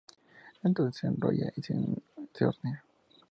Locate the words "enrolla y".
1.05-1.61